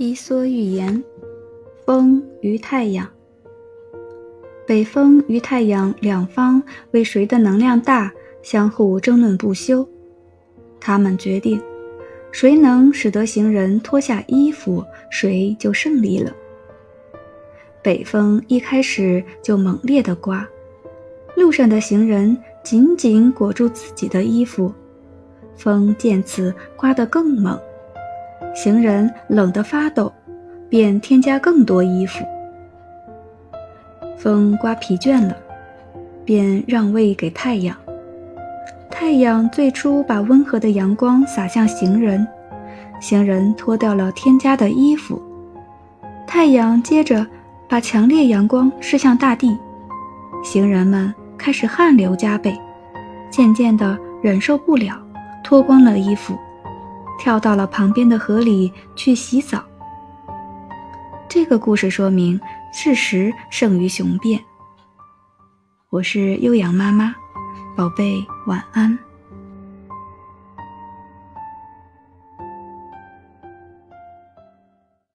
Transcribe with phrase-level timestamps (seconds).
[0.00, 1.02] 伊梭寓言：
[1.84, 3.04] 风与太阳。
[4.64, 9.84] 北风与太阳两方为谁的能量大，相互争论不休。
[10.78, 11.60] 他们决定，
[12.30, 16.32] 谁能使得行人脱下衣服，谁就胜利了。
[17.82, 20.48] 北风一开始就猛烈地刮，
[21.34, 24.72] 路上的行人紧紧裹住自己的衣服，
[25.56, 27.58] 风见此刮得更猛。
[28.54, 30.12] 行人冷得发抖，
[30.68, 32.24] 便添加更多衣服。
[34.16, 35.36] 风刮疲倦了，
[36.24, 37.76] 便让位给太阳。
[38.90, 42.26] 太阳最初把温和的阳光洒向行人，
[43.00, 45.22] 行人脱掉了添加的衣服。
[46.26, 47.24] 太阳接着
[47.68, 49.56] 把强烈阳光射向大地，
[50.42, 52.52] 行人们开始汗流浃背，
[53.30, 55.00] 渐渐地忍受不了，
[55.44, 56.36] 脱光了衣服。
[57.18, 59.62] 跳到了旁边的河里去洗澡。
[61.28, 62.40] 这个故事说明
[62.72, 64.42] 事实胜于雄辩。
[65.90, 67.14] 我是悠扬妈妈，
[67.76, 68.98] 宝贝晚安。